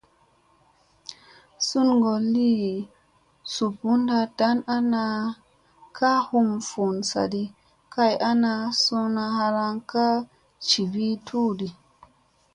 [1.67, 2.53] Sungolli
[3.53, 5.03] su bunɗa dan ana
[5.97, 7.43] ka hum vun sadi
[7.93, 10.05] kay ana, suuna halaŋgi ka
[10.67, 11.69] jivi tuudi.